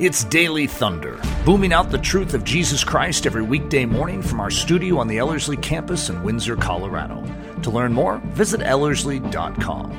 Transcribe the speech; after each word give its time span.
It's 0.00 0.24
Daily 0.24 0.66
Thunder, 0.66 1.20
booming 1.44 1.74
out 1.74 1.90
the 1.90 1.98
truth 1.98 2.32
of 2.32 2.42
Jesus 2.42 2.82
Christ 2.82 3.26
every 3.26 3.42
weekday 3.42 3.84
morning 3.84 4.22
from 4.22 4.40
our 4.40 4.50
studio 4.50 4.96
on 4.96 5.08
the 5.08 5.18
Ellerslie 5.18 5.58
campus 5.58 6.08
in 6.08 6.22
Windsor, 6.22 6.56
Colorado. 6.56 7.22
To 7.60 7.70
learn 7.70 7.92
more, 7.92 8.16
visit 8.28 8.62
Ellerslie.com. 8.62 9.92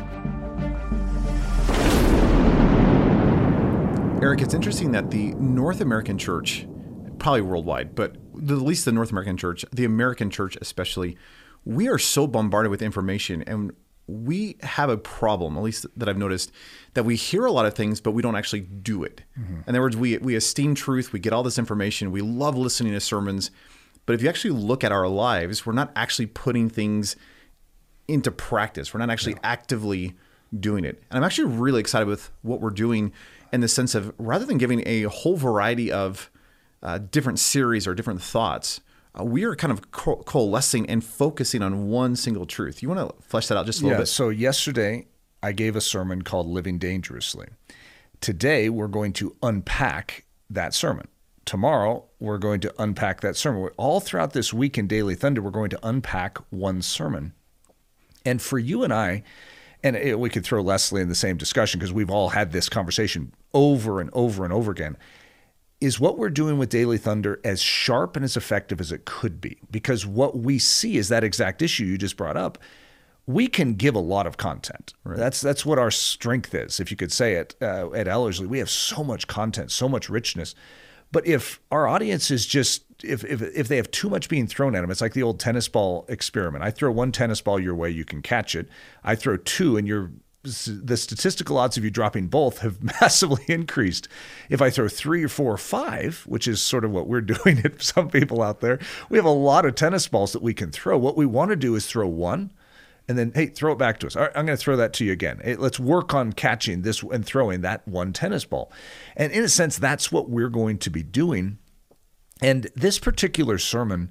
Eric, 4.24 4.42
it's 4.42 4.56
interesting 4.56 4.92
that 4.94 5.12
the 5.12 5.36
North 5.36 5.82
American 5.82 6.18
church, 6.18 6.66
probably 7.20 7.42
worldwide, 7.42 7.94
but 7.94 8.16
at 8.34 8.50
least 8.50 8.86
the 8.86 8.92
North 8.92 9.12
American 9.12 9.38
church, 9.38 9.64
the 9.72 9.86
American 9.86 10.32
church 10.32 10.58
especially, 10.62 11.16
we 11.64 11.88
are 11.88 12.00
so 12.00 12.26
bombarded 12.26 12.72
with 12.72 12.82
information 12.82 13.44
and 13.44 13.72
we 14.08 14.58
have 14.62 14.90
a 14.90 14.98
problem, 14.98 15.58
at 15.58 15.64
least 15.64 15.86
that 15.96 16.10
I've 16.10 16.18
noticed, 16.18 16.52
that 16.94 17.04
we 17.04 17.16
hear 17.16 17.46
a 17.46 17.52
lot 17.52 17.66
of 17.66 17.74
things, 17.76 18.02
but 18.02 18.12
we 18.12 18.22
don't 18.22 18.36
actually 18.36 18.62
do 18.62 19.04
it. 19.04 19.22
Mm-hmm. 19.40 19.62
In 19.68 19.70
other 19.70 19.82
words, 19.82 19.98
we, 19.98 20.18
we 20.18 20.36
esteem 20.36 20.76
truth, 20.76 21.14
we 21.14 21.20
get 21.20 21.34
all 21.34 21.44
this 21.44 21.58
information, 21.58 22.12
we 22.12 22.22
love 22.22 22.58
listening 22.58 22.94
to 22.94 23.00
sermons, 23.00 23.52
but 24.06 24.14
if 24.14 24.22
you 24.22 24.30
actually 24.30 24.52
look 24.52 24.84
at 24.84 24.92
our 24.92 25.08
lives, 25.08 25.66
we're 25.66 25.74
not 25.74 25.92
actually 25.96 26.26
putting 26.26 26.70
things 26.70 27.16
into 28.08 28.32
practice. 28.32 28.94
We're 28.94 29.00
not 29.00 29.10
actually 29.10 29.38
actively 29.44 30.16
doing 30.60 30.84
it. 30.84 31.02
And 31.10 31.18
I'm 31.18 31.24
actually 31.24 31.56
really 31.56 31.80
excited 31.80 32.08
with 32.08 32.32
what 32.42 32.60
we're 32.60 32.72
doing 32.72 33.14
in 33.54 33.62
the 33.62 33.68
sense 33.68 33.96
of 33.96 34.14
rather 34.18 34.46
than 34.46 34.58
giving 34.58 34.84
a 34.86 35.04
whole 35.04 35.38
variety 35.38 35.92
of 35.92 36.30
uh, 36.84 36.98
different 36.98 37.40
series 37.40 37.88
or 37.88 37.94
different 37.94 38.22
thoughts, 38.22 38.82
uh, 39.20 39.24
we 39.24 39.44
are 39.44 39.56
kind 39.56 39.72
of 39.72 39.92
co- 39.92 40.24
coalescing 40.24 40.90
and 40.90 41.04
focusing 41.04 41.62
on 41.62 41.88
one 41.90 42.16
single 42.16 42.46
truth. 42.46 42.82
You 42.82 42.90
want 42.90 43.10
to 43.10 43.24
flesh 43.24 43.48
that 43.48 43.58
out 43.58 43.66
just 43.66 43.82
a 43.82 43.84
little 43.84 43.98
yeah, 43.98 44.02
bit? 44.02 44.08
So, 44.08 44.30
yesterday 44.30 45.08
I 45.44 45.52
gave 45.52 45.76
a 45.76 45.82
sermon 45.82 46.22
called 46.22 46.48
Living 46.48 46.78
Dangerously. 46.78 47.48
Today 48.22 48.70
we're 48.70 48.88
going 48.88 49.14
to 49.14 49.36
unpack 49.42 50.26
that 50.50 50.74
sermon. 50.74 51.08
Tomorrow 51.46 52.06
we're 52.20 52.38
going 52.38 52.62
to 52.62 52.74
unpack 52.78 53.22
that 53.22 53.36
sermon. 53.36 53.70
All 53.78 54.00
throughout 54.00 54.34
this 54.34 54.54
week 54.54 54.78
in 54.78 54.88
Daily 54.88 55.16
Thunder, 55.16 55.42
we're 55.42 55.50
going 55.50 55.72
to 55.72 55.80
unpack 55.82 56.38
one 56.50 56.82
sermon. 56.82 57.34
And 58.24 58.42
for 58.42 58.60
you 58.60 58.84
and 58.84 58.94
I, 58.94 59.24
and 59.84 59.96
it, 59.96 60.20
we 60.20 60.30
could 60.30 60.46
throw 60.46 60.62
Leslie 60.62 61.02
in 61.02 61.10
the 61.10 61.16
same 61.16 61.38
discussion 61.38 61.80
because 61.80 61.92
we've 61.92 62.12
all 62.12 62.30
had 62.30 62.52
this 62.52 62.70
conversation 62.70 63.34
over 63.54 64.00
and 64.00 64.12
over 64.14 64.44
and 64.44 64.54
over 64.54 64.72
again 64.72 64.96
is 65.82 66.00
what 66.00 66.18
we're 66.18 66.30
doing 66.30 66.58
with 66.60 66.70
Daily 66.70 67.00
Thunder 67.00 67.42
as 67.44 67.62
sharp 67.62 68.16
and 68.16 68.24
as 68.24 68.38
effective 68.38 68.80
as 68.80 68.92
it 68.92 69.04
could 69.04 69.42
be? 69.42 69.58
Because 69.70 70.06
what 70.06 70.38
we 70.38 70.60
see 70.60 70.98
is 70.98 71.10
that 71.10 71.24
exact 71.24 71.62
issue 71.62 71.84
you 71.84 71.98
just 71.98 72.16
brought 72.16 72.38
up. 72.38 72.60
We 73.26 73.48
can 73.48 73.74
give 73.74 73.96
a 73.96 74.00
lot 74.00 74.28
of 74.28 74.38
content. 74.38 74.94
Right. 75.04 75.18
That's 75.18 75.42
that's 75.42 75.66
what 75.66 75.80
our 75.80 75.92
strength 75.92 76.54
is, 76.56 76.80
if 76.80 76.92
you 76.92 76.98
could 76.98 77.12
say 77.12 77.34
it. 77.34 77.56
Uh, 77.62 77.92
at 77.94 78.08
Ellerslie, 78.08 78.48
we 78.48 78.60
have 78.60 78.70
so 78.70 79.04
much 79.04 79.28
content, 79.28 79.72
so 79.72 79.90
much 79.90 80.10
richness. 80.10 80.56
But 81.12 81.28
if 81.28 81.60
our 81.72 81.88
audience 81.88 82.32
is 82.32 82.46
just 82.46 82.84
if, 83.04 83.24
if 83.24 83.42
if 83.42 83.68
they 83.68 83.78
have 83.78 83.92
too 83.92 84.10
much 84.10 84.30
being 84.30 84.48
thrown 84.48 84.76
at 84.76 84.82
them, 84.82 84.92
it's 84.92 85.02
like 85.02 85.14
the 85.14 85.24
old 85.24 85.40
tennis 85.40 85.68
ball 85.68 86.06
experiment. 86.08 86.64
I 86.64 86.72
throw 86.72 86.92
one 86.92 87.12
tennis 87.12 87.42
ball 87.42 87.60
your 87.60 87.76
way, 87.76 87.90
you 87.90 88.06
can 88.06 88.22
catch 88.22 88.56
it. 88.56 88.70
I 89.04 89.16
throw 89.16 89.38
two, 89.38 89.78
and 89.78 89.88
you're 89.88 90.12
the 90.44 90.98
statistical 90.98 91.58
odds 91.58 91.78
of 91.78 91.84
you 91.84 91.92
dropping 91.92 92.28
both 92.28 92.60
have 92.60 92.82
massively 93.02 93.44
increased. 93.48 94.08
If 94.50 94.62
I 94.62 94.70
throw 94.70 94.88
three 94.88 95.24
or 95.24 95.30
four 95.30 95.54
or 95.54 95.58
five, 95.58 96.24
which 96.26 96.48
is 96.48 96.62
sort 96.62 96.84
of 96.84 96.92
what 96.92 97.08
we're 97.08 97.22
doing 97.22 97.60
at 97.60 97.82
some 97.82 98.10
people 98.10 98.42
out 98.42 98.60
there, 98.62 98.80
we 99.10 99.18
have 99.18 99.26
a 99.26 99.30
lot 99.30 99.66
of 99.66 99.76
tennis 99.76 100.08
balls 100.08 100.34
that 100.34 100.42
we 100.42 100.54
can 100.54 100.72
throw. 100.72 100.98
What 100.98 101.18
we 101.18 101.26
want 101.26 101.50
to 101.50 101.56
do 101.56 101.76
is 101.76 101.86
throw 101.86 102.08
one 102.08 102.52
and 103.08 103.18
then, 103.18 103.32
hey, 103.36 103.48
throw 103.48 103.74
it 103.74 103.78
back 103.78 104.00
to 104.00 104.08
us. 104.08 104.16
All 104.16 104.24
right, 104.24 104.32
I'm 104.36 104.46
going 104.46 104.58
to 104.58 104.64
throw 104.64 104.78
that 104.78 104.94
to 104.94 105.06
you 105.06 105.12
again. 105.12 105.42
Hey, 105.44 105.56
let's 105.56 105.80
work 105.80 106.14
on 106.14 106.34
catching 106.34 106.82
this 106.82 107.04
and 107.04 107.26
throwing 107.26 107.62
that 107.62 107.88
one 107.88 108.14
tennis 108.14 108.46
ball. 108.46 108.72
And 109.16 109.32
in 109.32 109.44
a 109.44 109.50
sense, 109.50 109.78
that's 109.78 110.12
what 110.12 110.30
we're 110.30 110.50
going 110.50 110.78
to 110.80 110.90
be 110.90 111.04
doing. 111.04 111.58
And 112.42 112.70
this 112.76 113.00
particular 113.00 113.58
sermon, 113.58 114.10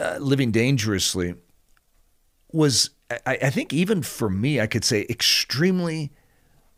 uh, 0.00 0.18
Living 0.20 0.50
Dangerously, 0.50 1.34
was 2.52 2.90
I, 3.10 3.38
I 3.42 3.50
think 3.50 3.72
even 3.72 4.02
for 4.02 4.28
me, 4.28 4.60
I 4.60 4.66
could 4.66 4.84
say 4.84 5.06
extremely 5.08 6.10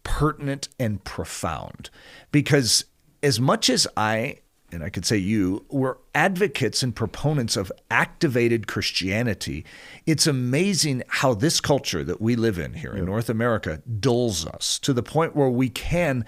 pertinent 0.04 0.68
and 0.78 1.02
profound 1.04 1.90
because 2.32 2.84
as 3.22 3.40
much 3.40 3.68
as 3.68 3.86
I 3.96 4.38
and 4.70 4.84
I 4.84 4.90
could 4.90 5.06
say 5.06 5.16
you, 5.16 5.64
were 5.70 5.98
advocates 6.14 6.82
and 6.82 6.94
proponents 6.94 7.56
of 7.56 7.72
activated 7.90 8.66
Christianity. 8.66 9.64
It's 10.04 10.26
amazing 10.26 11.04
how 11.08 11.34
this 11.34 11.60
culture 11.60 12.04
that 12.04 12.20
we 12.20 12.36
live 12.36 12.58
in 12.58 12.74
here 12.74 12.92
in 12.92 13.06
North 13.06 13.30
America 13.30 13.82
dulls 14.00 14.46
us 14.46 14.78
to 14.80 14.92
the 14.92 15.02
point 15.02 15.34
where 15.34 15.48
we 15.48 15.70
can 15.70 16.24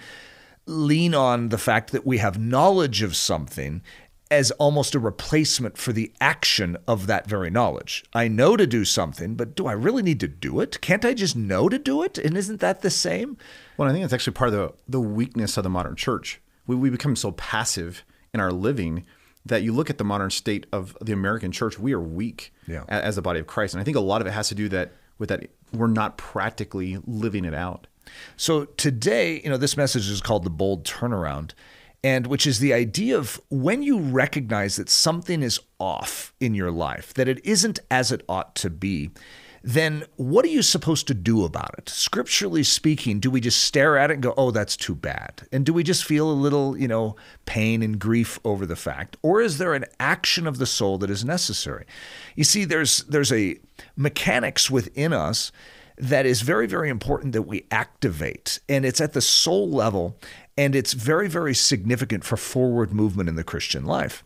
lean 0.65 1.13
on 1.13 1.49
the 1.49 1.57
fact 1.57 1.91
that 1.91 2.05
we 2.05 2.17
have 2.17 2.39
knowledge 2.39 3.01
of 3.01 3.15
something 3.15 3.81
as 4.31 4.49
almost 4.51 4.95
a 4.95 4.99
replacement 4.99 5.77
for 5.77 5.91
the 5.91 6.11
action 6.21 6.77
of 6.87 7.05
that 7.07 7.27
very 7.27 7.49
knowledge. 7.49 8.03
I 8.13 8.29
know 8.29 8.55
to 8.55 8.65
do 8.65 8.85
something, 8.85 9.35
but 9.35 9.55
do 9.55 9.67
I 9.67 9.73
really 9.73 10.01
need 10.01 10.21
to 10.21 10.27
do 10.27 10.61
it? 10.61 10.79
Can't 10.79 11.03
I 11.03 11.13
just 11.13 11.35
know 11.35 11.67
to 11.67 11.77
do 11.77 12.01
it? 12.01 12.17
And 12.17 12.37
isn't 12.37 12.61
that 12.61 12.81
the 12.81 12.89
same? 12.89 13.37
Well, 13.75 13.89
I 13.89 13.91
think 13.91 14.05
it's 14.05 14.13
actually 14.13 14.33
part 14.33 14.53
of 14.53 14.53
the, 14.53 14.73
the 14.87 15.01
weakness 15.01 15.57
of 15.57 15.63
the 15.63 15.69
modern 15.69 15.97
church. 15.97 16.41
We, 16.65 16.77
we 16.77 16.89
become 16.89 17.17
so 17.17 17.33
passive 17.33 18.05
in 18.33 18.39
our 18.39 18.53
living 18.53 19.05
that 19.45 19.63
you 19.63 19.73
look 19.73 19.89
at 19.89 19.97
the 19.97 20.03
modern 20.03 20.29
state 20.29 20.65
of 20.71 20.97
the 21.01 21.11
American 21.11 21.51
church, 21.51 21.77
we 21.77 21.93
are 21.93 21.99
weak 21.99 22.53
yeah. 22.67 22.85
as 22.87 23.15
the 23.15 23.21
body 23.21 23.39
of 23.39 23.47
Christ. 23.47 23.73
And 23.73 23.81
I 23.81 23.83
think 23.83 23.97
a 23.97 24.01
lot 24.01 24.21
of 24.21 24.27
it 24.27 24.31
has 24.31 24.47
to 24.49 24.55
do 24.55 24.69
that 24.69 24.93
with 25.17 25.29
that 25.29 25.49
we're 25.73 25.87
not 25.87 26.17
practically 26.17 26.99
living 27.05 27.43
it 27.43 27.53
out. 27.53 27.87
So 28.37 28.65
today, 28.65 29.41
you 29.43 29.49
know, 29.49 29.57
this 29.57 29.77
message 29.77 30.09
is 30.09 30.21
called 30.21 30.43
the 30.43 30.49
bold 30.49 30.83
turnaround 30.83 31.51
and 32.03 32.27
which 32.27 32.47
is 32.47 32.59
the 32.59 32.73
idea 32.73 33.17
of 33.17 33.39
when 33.49 33.83
you 33.83 33.99
recognize 33.99 34.75
that 34.77 34.89
something 34.89 35.43
is 35.43 35.59
off 35.79 36.33
in 36.39 36.55
your 36.55 36.71
life, 36.71 37.13
that 37.13 37.27
it 37.27 37.43
isn't 37.45 37.79
as 37.89 38.11
it 38.11 38.23
ought 38.27 38.55
to 38.55 38.69
be, 38.69 39.11
then 39.63 40.03
what 40.15 40.43
are 40.43 40.49
you 40.49 40.63
supposed 40.63 41.07
to 41.07 41.13
do 41.13 41.45
about 41.45 41.75
it? 41.77 41.87
Scripturally 41.87 42.63
speaking, 42.63 43.19
do 43.19 43.29
we 43.29 43.39
just 43.39 43.63
stare 43.63 43.95
at 43.95 44.09
it 44.09 44.15
and 44.15 44.23
go, 44.23 44.33
oh, 44.35 44.49
that's 44.49 44.75
too 44.75 44.95
bad? 44.95 45.47
And 45.51 45.63
do 45.65 45.73
we 45.73 45.83
just 45.83 46.03
feel 46.03 46.31
a 46.31 46.33
little, 46.33 46.75
you 46.75 46.87
know, 46.87 47.15
pain 47.45 47.83
and 47.83 47.99
grief 47.99 48.39
over 48.43 48.65
the 48.65 48.75
fact? 48.75 49.17
Or 49.21 49.39
is 49.39 49.59
there 49.59 49.75
an 49.75 49.85
action 49.99 50.47
of 50.47 50.57
the 50.57 50.65
soul 50.65 50.97
that 50.99 51.11
is 51.11 51.23
necessary? 51.23 51.85
You 52.35 52.43
see, 52.43 52.65
there's 52.65 53.03
there's 53.03 53.31
a 53.31 53.59
mechanics 53.95 54.71
within 54.71 55.13
us 55.13 55.51
that 56.01 56.25
is 56.25 56.41
very, 56.41 56.65
very 56.65 56.89
important 56.89 57.31
that 57.33 57.43
we 57.43 57.65
activate. 57.69 58.59
And 58.67 58.83
it's 58.83 58.99
at 58.99 59.13
the 59.13 59.21
soul 59.21 59.69
level, 59.69 60.17
and 60.57 60.75
it's 60.75 60.93
very, 60.93 61.29
very 61.29 61.53
significant 61.53 62.23
for 62.23 62.35
forward 62.37 62.91
movement 62.91 63.29
in 63.29 63.35
the 63.35 63.43
Christian 63.43 63.85
life. 63.85 64.23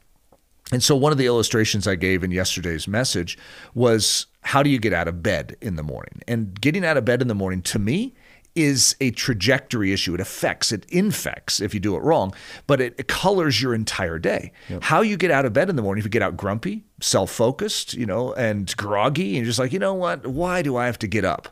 And 0.71 0.81
so, 0.81 0.95
one 0.95 1.11
of 1.11 1.17
the 1.17 1.27
illustrations 1.27 1.85
I 1.87 1.95
gave 1.95 2.23
in 2.23 2.31
yesterday's 2.31 2.87
message 2.87 3.37
was 3.75 4.25
how 4.41 4.63
do 4.63 4.69
you 4.69 4.79
get 4.79 4.93
out 4.93 5.07
of 5.07 5.21
bed 5.21 5.57
in 5.61 5.75
the 5.75 5.83
morning? 5.83 6.21
And 6.27 6.59
getting 6.59 6.85
out 6.85 6.97
of 6.97 7.05
bed 7.05 7.21
in 7.21 7.27
the 7.27 7.35
morning, 7.35 7.61
to 7.63 7.77
me, 7.77 8.15
is 8.55 8.95
a 9.01 9.11
trajectory 9.11 9.91
issue. 9.91 10.13
It 10.13 10.21
affects, 10.21 10.71
it 10.71 10.85
infects 10.89 11.59
if 11.59 11.73
you 11.73 11.79
do 11.79 11.95
it 11.95 11.99
wrong, 11.99 12.33
but 12.67 12.81
it, 12.81 12.95
it 12.97 13.07
colors 13.07 13.61
your 13.61 13.73
entire 13.73 14.17
day. 14.17 14.51
Yep. 14.69 14.83
How 14.83 15.01
you 15.01 15.17
get 15.17 15.31
out 15.31 15.45
of 15.45 15.53
bed 15.53 15.69
in 15.69 15.75
the 15.75 15.81
morning, 15.81 15.99
if 15.99 16.05
you 16.05 16.09
get 16.11 16.21
out 16.21 16.37
grumpy, 16.37 16.85
self 17.01 17.31
focused, 17.31 17.93
you 17.93 18.05
know, 18.05 18.33
and 18.33 18.75
groggy, 18.77 19.35
and 19.35 19.37
you're 19.37 19.45
just 19.45 19.59
like, 19.59 19.73
you 19.73 19.79
know 19.79 19.93
what? 19.93 20.25
Why 20.25 20.61
do 20.61 20.77
I 20.77 20.85
have 20.85 20.99
to 20.99 21.07
get 21.07 21.25
up? 21.25 21.49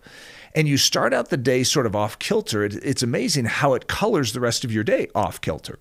And 0.55 0.67
you 0.67 0.77
start 0.77 1.13
out 1.13 1.29
the 1.29 1.37
day 1.37 1.63
sort 1.63 1.85
of 1.85 1.95
off 1.95 2.19
kilter. 2.19 2.63
It, 2.63 2.75
it's 2.83 3.03
amazing 3.03 3.45
how 3.45 3.73
it 3.73 3.87
colors 3.87 4.33
the 4.33 4.39
rest 4.39 4.63
of 4.63 4.71
your 4.71 4.83
day 4.83 5.07
off 5.15 5.41
kilter. 5.41 5.79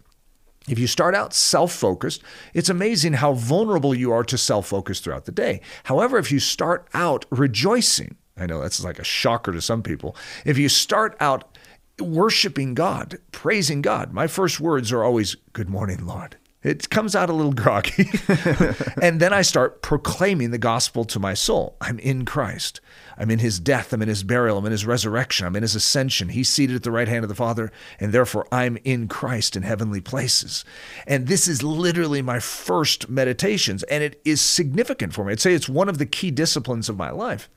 If 0.69 0.78
you 0.78 0.87
start 0.87 1.15
out 1.15 1.34
self 1.34 1.72
focused, 1.72 2.22
it's 2.54 2.69
amazing 2.69 3.15
how 3.15 3.33
vulnerable 3.34 3.94
you 3.94 4.12
are 4.12 4.25
to 4.25 4.39
self 4.39 4.69
focus 4.69 5.00
throughout 5.00 5.25
the 5.25 5.33
day. 5.33 5.60
However, 5.84 6.19
if 6.19 6.31
you 6.31 6.39
start 6.39 6.89
out 6.94 7.25
rejoicing, 7.31 8.16
I 8.42 8.47
know 8.47 8.60
that's 8.60 8.82
like 8.82 8.98
a 8.98 9.04
shocker 9.04 9.53
to 9.53 9.60
some 9.60 9.82
people. 9.82 10.16
If 10.44 10.58
you 10.58 10.69
start 10.69 11.16
out 11.20 11.56
worshiping 12.00 12.75
God, 12.75 13.19
praising 13.30 13.82
God, 13.82 14.12
my 14.12 14.26
first 14.26 14.58
words 14.58 14.91
are 14.91 15.04
always, 15.04 15.36
Good 15.53 15.71
morning, 15.71 16.04
Lord. 16.04 16.36
It 16.62 16.91
comes 16.91 17.16
out 17.16 17.28
a 17.28 17.33
little 17.33 17.53
groggy. 17.53 18.09
and 19.03 19.21
then 19.21 19.33
I 19.33 19.42
start 19.42 19.83
proclaiming 19.83 20.53
the 20.53 20.59
gospel 20.59 21.04
to 21.06 21.18
my 21.18 21.34
soul. 21.34 21.77
I'm 21.80 21.98
in 21.98 22.24
Christ. 22.24 22.80
I'm 23.18 23.33
in 23.33 23.41
his 23.41 23.59
death. 23.59 23.92
I'm 23.92 24.00
in 24.00 24.09
his 24.09 24.22
burial. 24.22 24.59
I'm 24.59 24.66
in 24.66 24.72
his 24.72 24.86
resurrection. 24.86 25.45
I'm 25.45 25.56
in 25.56 25.62
his 25.62 25.74
ascension. 25.74 26.28
He's 26.28 26.48
seated 26.48 26.77
at 26.77 26.84
the 26.84 26.92
right 26.92 27.09
hand 27.09 27.24
of 27.24 27.28
the 27.28 27.34
Father. 27.34 27.72
And 27.98 28.12
therefore, 28.12 28.47
I'm 28.53 28.78
in 28.84 29.09
Christ 29.09 29.56
in 29.56 29.65
heavenly 29.65 30.00
places. 30.00 30.65
And 31.04 31.27
this 31.27 31.48
is 31.48 31.65
literally 31.65 32.22
my 32.22 32.38
first 32.38 33.09
meditations. 33.09 33.83
And 33.84 34.04
it 34.04 34.21
is 34.24 34.41
significant 34.41 35.15
for 35.15 35.24
me. 35.24 35.33
I'd 35.33 35.41
say 35.41 35.54
it's 35.54 35.68
one 35.68 35.88
of 35.88 35.98
the 35.98 36.06
key 36.06 36.30
disciplines 36.30 36.88
of 36.88 36.97
my 36.97 37.10
life. 37.10 37.48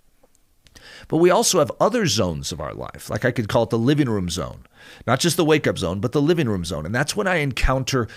But 1.07 1.17
we 1.17 1.29
also 1.29 1.59
have 1.59 1.71
other 1.79 2.05
zones 2.05 2.51
of 2.51 2.59
our 2.59 2.73
life, 2.73 3.09
like 3.09 3.25
I 3.25 3.31
could 3.31 3.49
call 3.49 3.63
it 3.63 3.69
the 3.69 3.77
living 3.77 4.09
room 4.09 4.29
zone, 4.29 4.65
not 5.07 5.19
just 5.19 5.37
the 5.37 5.45
wake 5.45 5.67
up 5.67 5.77
zone, 5.77 5.99
but 5.99 6.11
the 6.11 6.21
living 6.21 6.49
room 6.49 6.65
zone. 6.65 6.85
And 6.85 6.93
that's 6.93 7.15
when 7.15 7.27
I 7.27 7.37
encounter 7.37 8.07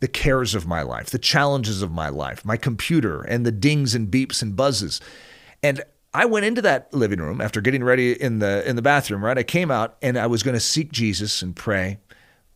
the 0.00 0.08
cares 0.08 0.54
of 0.54 0.66
my 0.66 0.82
life, 0.82 1.10
the 1.10 1.18
challenges 1.18 1.80
of 1.80 1.92
my 1.92 2.08
life, 2.08 2.44
my 2.44 2.56
computer, 2.56 3.22
and 3.22 3.46
the 3.46 3.52
dings 3.52 3.94
and 3.94 4.10
beeps 4.10 4.42
and 4.42 4.56
buzzes. 4.56 5.00
And 5.62 5.82
I 6.14 6.26
went 6.26 6.44
into 6.44 6.60
that 6.62 6.92
living 6.92 7.20
room 7.20 7.40
after 7.40 7.60
getting 7.60 7.84
ready 7.84 8.20
in 8.20 8.38
the 8.40 8.68
in 8.68 8.76
the 8.76 8.82
bathroom, 8.82 9.24
right? 9.24 9.38
I 9.38 9.44
came 9.44 9.70
out 9.70 9.96
and 10.02 10.18
I 10.18 10.26
was 10.26 10.42
going 10.42 10.54
to 10.54 10.60
seek 10.60 10.92
Jesus 10.92 11.40
and 11.40 11.56
pray. 11.56 11.98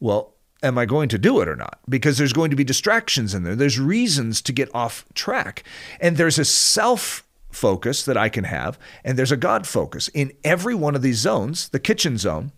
Well, 0.00 0.34
am 0.62 0.76
I 0.76 0.84
going 0.84 1.08
to 1.10 1.19
do 1.19 1.40
it 1.40 1.48
or 1.48 1.56
not? 1.56 1.78
Because 1.88 2.19
there's 2.19 2.32
going 2.32 2.50
to 2.50 2.56
be 2.56 2.64
distractions 2.64 3.34
in 3.34 3.44
there. 3.44 3.56
There's 3.56 3.78
reasons 3.78 4.42
to 4.42 4.52
get 4.52 4.74
off 4.74 5.04
track. 5.14 5.62
And 6.00 6.16
there's 6.16 6.38
a 6.38 6.44
self 6.44 7.25
focus 7.56 8.05
that 8.05 8.17
I 8.17 8.29
can 8.29 8.44
have, 8.44 8.79
and 9.03 9.19
there's 9.19 9.32
a 9.32 9.37
God 9.37 9.67
focus. 9.67 10.08
In 10.08 10.32
every 10.44 10.75
one 10.75 10.94
of 10.94 11.03
these 11.03 11.19
zones, 11.19 11.70
the 11.70 11.81
kitchen 11.81 12.19
zone, 12.19 12.53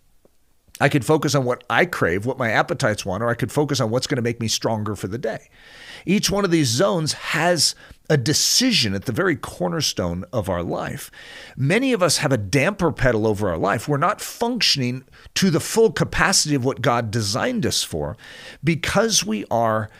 I 0.80 0.88
could 0.88 1.04
focus 1.04 1.34
on 1.34 1.44
what 1.44 1.64
I 1.68 1.86
crave, 1.86 2.24
what 2.24 2.38
my 2.38 2.50
appetites 2.50 3.04
want, 3.04 3.22
or 3.22 3.28
I 3.28 3.34
could 3.34 3.50
focus 3.50 3.80
on 3.80 3.90
what's 3.90 4.06
going 4.06 4.16
to 4.16 4.22
make 4.22 4.40
me 4.40 4.48
stronger 4.48 4.94
for 4.94 5.08
the 5.08 5.18
day. 5.18 5.48
Each 6.06 6.30
one 6.30 6.44
of 6.44 6.50
these 6.50 6.68
zones 6.68 7.12
has 7.14 7.74
a 8.08 8.16
decision 8.16 8.94
at 8.94 9.04
the 9.04 9.12
very 9.12 9.36
cornerstone 9.36 10.24
of 10.32 10.48
our 10.48 10.62
life. 10.62 11.10
Many 11.56 11.92
of 11.92 12.02
us 12.02 12.18
have 12.18 12.32
a 12.32 12.38
damper 12.38 12.92
pedal 12.92 13.26
over 13.26 13.48
our 13.50 13.58
life. 13.58 13.88
We're 13.88 13.98
not 13.98 14.20
functioning 14.20 15.04
to 15.34 15.50
the 15.50 15.60
full 15.60 15.90
capacity 15.92 16.54
of 16.54 16.64
what 16.64 16.80
God 16.80 17.10
designed 17.10 17.66
us 17.66 17.82
for 17.82 18.16
because 18.62 19.24
we 19.24 19.44
are 19.50 19.90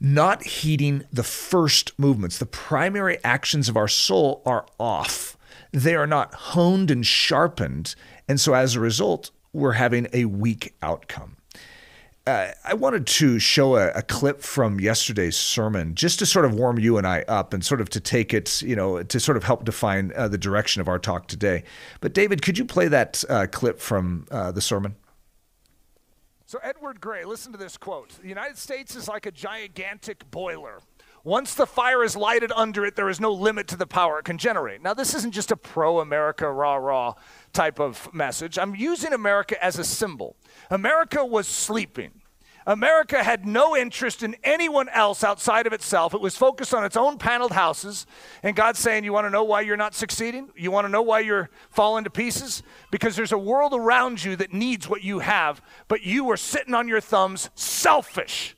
not 0.00 0.44
heeding 0.44 1.04
the 1.12 1.22
first 1.22 1.98
movements. 1.98 2.38
The 2.38 2.46
primary 2.46 3.18
actions 3.24 3.68
of 3.68 3.76
our 3.76 3.88
soul 3.88 4.42
are 4.44 4.66
off. 4.78 5.36
They 5.72 5.94
are 5.94 6.06
not 6.06 6.34
honed 6.34 6.90
and 6.90 7.04
sharpened. 7.06 7.94
And 8.28 8.40
so 8.40 8.54
as 8.54 8.74
a 8.74 8.80
result, 8.80 9.30
we're 9.52 9.72
having 9.72 10.06
a 10.12 10.26
weak 10.26 10.74
outcome. 10.82 11.36
Uh, 12.26 12.50
I 12.64 12.74
wanted 12.74 13.06
to 13.06 13.38
show 13.38 13.76
a, 13.76 13.90
a, 13.90 14.02
clip 14.02 14.42
from 14.42 14.80
yesterday's 14.80 15.36
sermon 15.36 15.94
just 15.94 16.18
to 16.18 16.26
sort 16.26 16.44
of 16.44 16.54
warm 16.54 16.76
you 16.76 16.98
and 16.98 17.06
I 17.06 17.22
up 17.28 17.54
and 17.54 17.64
sort 17.64 17.80
of 17.80 17.88
to 17.90 18.00
take 18.00 18.34
it, 18.34 18.62
you 18.62 18.74
know, 18.74 19.00
to 19.04 19.20
sort 19.20 19.36
of 19.36 19.44
help 19.44 19.64
define 19.64 20.12
uh, 20.16 20.26
the 20.26 20.36
direction 20.36 20.80
of 20.80 20.88
our 20.88 20.98
talk 20.98 21.28
today. 21.28 21.62
But, 22.00 22.14
David, 22.14 22.42
could 22.42 22.58
you 22.58 22.64
play 22.64 22.88
that 22.88 23.22
uh, 23.28 23.46
clip 23.52 23.78
from 23.78 24.26
uh, 24.32 24.50
the 24.50 24.60
sermon? 24.60 24.96
So, 26.48 26.60
Edward 26.62 27.00
Grey, 27.00 27.24
listen 27.24 27.50
to 27.50 27.58
this 27.58 27.76
quote 27.76 28.10
The 28.22 28.28
United 28.28 28.56
States 28.56 28.94
is 28.94 29.08
like 29.08 29.26
a 29.26 29.32
gigantic 29.32 30.30
boiler. 30.30 30.78
Once 31.24 31.56
the 31.56 31.66
fire 31.66 32.04
is 32.04 32.14
lighted 32.14 32.52
under 32.54 32.86
it, 32.86 32.94
there 32.94 33.08
is 33.08 33.18
no 33.18 33.32
limit 33.32 33.66
to 33.66 33.76
the 33.76 33.86
power 33.86 34.20
it 34.20 34.24
can 34.24 34.38
generate. 34.38 34.80
Now, 34.80 34.94
this 34.94 35.12
isn't 35.12 35.32
just 35.32 35.50
a 35.50 35.56
pro 35.56 35.98
America, 35.98 36.48
rah, 36.48 36.76
rah 36.76 37.14
type 37.52 37.80
of 37.80 38.08
message. 38.14 38.60
I'm 38.60 38.76
using 38.76 39.12
America 39.12 39.62
as 39.62 39.76
a 39.80 39.82
symbol. 39.82 40.36
America 40.70 41.24
was 41.24 41.48
sleeping. 41.48 42.22
America 42.66 43.22
had 43.22 43.46
no 43.46 43.76
interest 43.76 44.24
in 44.24 44.34
anyone 44.42 44.88
else 44.88 45.22
outside 45.22 45.68
of 45.68 45.72
itself. 45.72 46.14
It 46.14 46.20
was 46.20 46.36
focused 46.36 46.74
on 46.74 46.84
its 46.84 46.96
own 46.96 47.16
paneled 47.16 47.52
houses. 47.52 48.06
And 48.42 48.56
God's 48.56 48.80
saying, 48.80 49.04
You 49.04 49.12
want 49.12 49.24
to 49.26 49.30
know 49.30 49.44
why 49.44 49.60
you're 49.60 49.76
not 49.76 49.94
succeeding? 49.94 50.50
You 50.56 50.72
want 50.72 50.84
to 50.84 50.88
know 50.88 51.02
why 51.02 51.20
you're 51.20 51.48
falling 51.70 52.04
to 52.04 52.10
pieces? 52.10 52.64
Because 52.90 53.14
there's 53.14 53.30
a 53.30 53.38
world 53.38 53.72
around 53.72 54.24
you 54.24 54.34
that 54.36 54.52
needs 54.52 54.88
what 54.88 55.04
you 55.04 55.20
have, 55.20 55.62
but 55.86 56.02
you 56.02 56.28
are 56.30 56.36
sitting 56.36 56.74
on 56.74 56.88
your 56.88 57.00
thumbs, 57.00 57.50
selfish. 57.54 58.56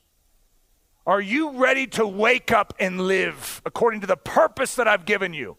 Are 1.05 1.21
you 1.21 1.51
ready 1.51 1.85
to 1.87 2.07
wake 2.07 2.51
up 2.51 2.73
and 2.79 3.01
live 3.01 3.61
according 3.65 4.01
to 4.01 4.07
the 4.07 4.17
purpose 4.17 4.75
that 4.75 4.87
I've 4.87 5.05
given 5.05 5.33
you? 5.33 5.57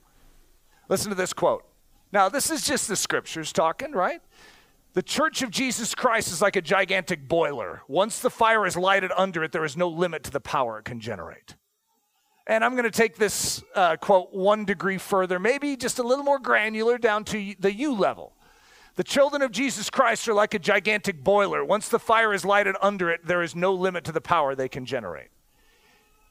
Listen 0.89 1.11
to 1.11 1.17
this 1.17 1.33
quote. 1.33 1.65
Now, 2.13 2.29
this 2.29 2.51
is 2.51 2.67
just 2.67 2.89
the 2.89 2.97
scriptures 2.97 3.53
talking, 3.53 3.93
right? 3.93 4.21
The 4.93 5.03
church 5.03 5.43
of 5.43 5.51
Jesus 5.51 5.95
Christ 5.95 6.33
is 6.33 6.43
like 6.43 6.57
a 6.57 6.61
gigantic 6.61 7.29
boiler. 7.29 7.83
Once 7.87 8.19
the 8.19 8.31
fire 8.31 8.67
is 8.67 8.77
lighted 8.77 9.13
under 9.17 9.45
it, 9.45 9.53
there 9.53 9.65
is 9.65 9.77
no 9.77 9.89
limit 9.89 10.25
to 10.25 10.33
the 10.33 10.41
power 10.41 10.79
it 10.79 10.85
can 10.85 10.99
generate. 10.99 11.55
And 12.47 12.65
I'm 12.65 12.73
going 12.73 12.85
to 12.85 12.91
take 12.91 13.17
this 13.17 13.63
uh, 13.77 13.97
quote 13.97 14.35
one 14.35 14.65
degree 14.65 14.99
further, 14.99 15.39
maybe 15.39 15.77
just 15.77 16.01
a 16.01 16.03
little 16.03 16.25
more 16.25 16.41
granular 16.41 16.99
down 16.99 17.25
to 17.27 17.55
the 17.61 17.73
U 17.73 17.95
level. 17.95 18.33
The 18.97 19.05
children 19.05 19.43
of 19.43 19.53
Jesus 19.53 19.89
Christ 19.91 20.27
are 20.29 20.35
like 20.35 20.55
a 20.55 20.59
gigantic 20.59 21.23
boiler. 21.23 21.65
Once 21.65 21.89
the 21.89 22.01
fire 22.01 22.35
is 22.35 22.45
lighted 22.45 22.75
under 22.83 23.11
it, 23.11 23.25
there 23.25 23.43
is 23.43 23.55
no 23.55 23.73
limit 23.73 24.03
to 24.05 24.13
the 24.13 24.21
power 24.21 24.57
they 24.57 24.69
can 24.69 24.85
generate. 24.85 25.29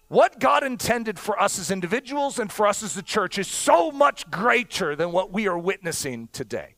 What 0.10 0.40
God 0.40 0.64
intended 0.64 1.18
for 1.18 1.40
us 1.42 1.58
as 1.60 1.72
individuals 1.72 2.38
and 2.38 2.52
for 2.52 2.68
us 2.68 2.84
as 2.84 2.94
the 2.94 3.04
church 3.04 3.40
is 3.40 3.48
so 3.48 3.90
much 3.90 4.30
greater 4.30 4.98
than 4.98 5.14
what 5.14 5.32
we 5.32 5.48
are 5.48 5.58
witnessing 5.58 6.28
today. 6.34 6.76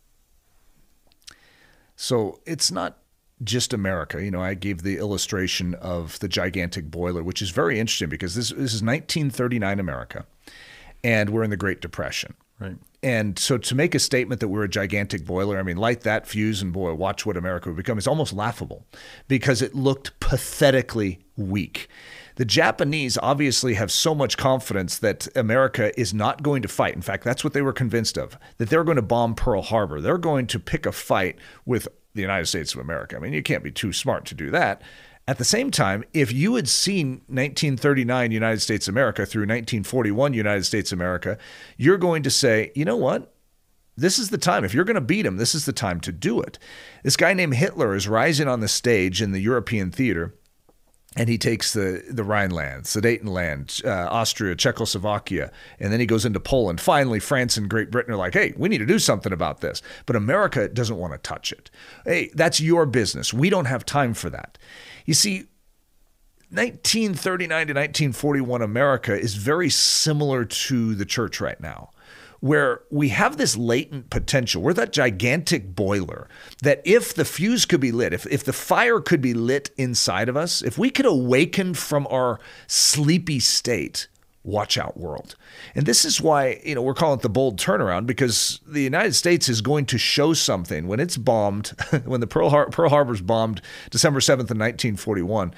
So 2.01 2.39
it's 2.47 2.71
not 2.71 2.97
just 3.43 3.73
America. 3.73 4.23
You 4.23 4.31
know, 4.31 4.41
I 4.41 4.55
gave 4.55 4.81
the 4.81 4.97
illustration 4.97 5.75
of 5.75 6.17
the 6.17 6.27
gigantic 6.27 6.89
boiler, 6.89 7.21
which 7.21 7.43
is 7.43 7.51
very 7.51 7.79
interesting 7.79 8.09
because 8.09 8.33
this, 8.33 8.49
this 8.49 8.73
is 8.73 8.81
1939 8.81 9.79
America, 9.79 10.25
and 11.03 11.29
we're 11.29 11.43
in 11.43 11.51
the 11.51 11.57
Great 11.57 11.79
Depression. 11.79 12.33
Right. 12.59 12.75
And 13.03 13.37
so 13.37 13.59
to 13.59 13.75
make 13.75 13.93
a 13.93 13.99
statement 13.99 14.41
that 14.41 14.47
we're 14.47 14.63
a 14.63 14.69
gigantic 14.69 15.25
boiler, 15.25 15.59
I 15.59 15.63
mean, 15.63 15.77
light 15.77 16.01
that 16.01 16.25
fuse 16.25 16.63
and 16.63 16.73
boy, 16.73 16.91
watch 16.95 17.23
what 17.23 17.37
America 17.37 17.69
would 17.69 17.77
become, 17.77 17.99
is 17.99 18.07
almost 18.07 18.33
laughable 18.33 18.83
because 19.27 19.61
it 19.61 19.75
looked 19.75 20.19
pathetically 20.19 21.19
weak. 21.37 21.87
The 22.35 22.45
Japanese 22.45 23.17
obviously 23.21 23.73
have 23.75 23.91
so 23.91 24.15
much 24.15 24.37
confidence 24.37 24.97
that 24.99 25.27
America 25.35 25.97
is 25.99 26.13
not 26.13 26.43
going 26.43 26.61
to 26.61 26.67
fight. 26.67 26.95
In 26.95 27.01
fact, 27.01 27.23
that's 27.23 27.43
what 27.43 27.53
they 27.53 27.61
were 27.61 27.73
convinced 27.73 28.17
of, 28.17 28.37
that 28.57 28.69
they're 28.69 28.83
going 28.83 28.95
to 28.95 29.01
bomb 29.01 29.35
Pearl 29.35 29.61
Harbor. 29.61 30.01
They're 30.01 30.17
going 30.17 30.47
to 30.47 30.59
pick 30.59 30.85
a 30.85 30.91
fight 30.91 31.37
with 31.65 31.87
the 32.13 32.21
United 32.21 32.45
States 32.47 32.73
of 32.73 32.79
America. 32.79 33.15
I 33.15 33.19
mean, 33.19 33.33
you 33.33 33.43
can't 33.43 33.63
be 33.63 33.71
too 33.71 33.93
smart 33.93 34.25
to 34.25 34.35
do 34.35 34.49
that. 34.51 34.81
At 35.27 35.37
the 35.37 35.45
same 35.45 35.71
time, 35.71 36.03
if 36.13 36.31
you 36.31 36.55
had 36.55 36.67
seen 36.67 37.21
1939 37.27 38.31
United 38.31 38.59
States 38.59 38.87
America 38.87 39.25
through 39.25 39.43
1941 39.43 40.33
United 40.33 40.65
States 40.65 40.91
America, 40.91 41.37
you're 41.77 41.97
going 41.97 42.23
to 42.23 42.31
say, 42.31 42.71
you 42.75 42.85
know 42.85 42.97
what? 42.97 43.33
This 43.95 44.17
is 44.17 44.29
the 44.29 44.37
time. 44.37 44.65
If 44.65 44.73
you're 44.73 44.85
going 44.85 44.95
to 44.95 45.01
beat 45.01 45.25
him, 45.25 45.37
this 45.37 45.53
is 45.53 45.65
the 45.65 45.73
time 45.73 45.99
to 46.01 46.11
do 46.11 46.41
it. 46.41 46.57
This 47.03 47.17
guy 47.17 47.33
named 47.33 47.55
Hitler 47.55 47.93
is 47.93 48.07
rising 48.07 48.47
on 48.47 48.61
the 48.61 48.67
stage 48.67 49.21
in 49.21 49.31
the 49.31 49.39
European 49.39 49.91
theater 49.91 50.33
and 51.17 51.27
he 51.27 51.37
takes 51.37 51.73
the 51.73 52.03
the 52.09 52.23
Rhineland, 52.23 52.85
Sudetenland, 52.85 53.83
uh, 53.85 54.07
Austria, 54.09 54.55
Czechoslovakia, 54.55 55.51
and 55.79 55.91
then 55.91 55.99
he 55.99 56.05
goes 56.05 56.25
into 56.25 56.39
Poland. 56.39 56.79
Finally, 56.79 57.19
France 57.19 57.57
and 57.57 57.69
Great 57.69 57.91
Britain 57.91 58.13
are 58.13 58.17
like, 58.17 58.33
"Hey, 58.33 58.53
we 58.55 58.69
need 58.69 58.77
to 58.77 58.85
do 58.85 58.99
something 58.99 59.33
about 59.33 59.61
this," 59.61 59.81
but 60.05 60.15
America 60.15 60.69
doesn't 60.69 60.97
want 60.97 61.13
to 61.13 61.19
touch 61.19 61.51
it. 61.51 61.69
Hey, 62.05 62.31
that's 62.33 62.61
your 62.61 62.85
business. 62.85 63.33
We 63.33 63.49
don't 63.49 63.65
have 63.65 63.85
time 63.85 64.13
for 64.13 64.29
that. 64.29 64.57
You 65.05 65.13
see. 65.13 65.47
1939 66.53 67.47
to 67.47 67.73
1941 67.73 68.61
America 68.61 69.17
is 69.17 69.35
very 69.35 69.69
similar 69.69 70.43
to 70.43 70.95
the 70.95 71.05
church 71.05 71.39
right 71.39 71.61
now 71.61 71.91
where 72.41 72.81
we 72.89 73.09
have 73.09 73.37
this 73.37 73.55
latent 73.55 74.09
potential. 74.09 74.61
We're 74.61 74.73
that 74.73 74.91
gigantic 74.91 75.75
boiler 75.75 76.27
that 76.63 76.81
if 76.83 77.13
the 77.13 77.23
fuse 77.23 77.65
could 77.65 77.79
be 77.79 77.91
lit, 77.91 78.13
if, 78.13 78.25
if 78.27 78.43
the 78.43 78.53
fire 78.53 78.99
could 78.99 79.21
be 79.21 79.33
lit 79.33 79.69
inside 79.77 80.27
of 80.27 80.35
us, 80.35 80.61
if 80.61 80.77
we 80.77 80.89
could 80.89 81.05
awaken 81.05 81.75
from 81.75 82.07
our 82.09 82.39
sleepy 82.67 83.39
state, 83.39 84.07
watch 84.43 84.75
out 84.75 84.97
world. 84.97 85.35
And 85.75 85.85
this 85.85 86.03
is 86.03 86.19
why, 86.19 86.59
you 86.65 86.73
know, 86.73 86.81
we're 86.81 86.95
calling 86.95 87.19
it 87.19 87.21
the 87.21 87.29
bold 87.29 87.59
turnaround 87.59 88.07
because 88.07 88.59
the 88.65 88.81
United 88.81 89.13
States 89.13 89.47
is 89.47 89.61
going 89.61 89.85
to 89.85 89.99
show 89.99 90.33
something 90.33 90.87
when 90.87 90.99
it's 90.99 91.17
bombed, 91.17 91.67
when 92.05 92.21
the 92.21 92.27
Pearl, 92.27 92.49
Har- 92.49 92.71
Pearl 92.71 92.89
Harbor's 92.89 93.21
bombed 93.21 93.61
December 93.91 94.19
7th 94.19 94.49
of 94.49 94.57
1941 94.57 95.53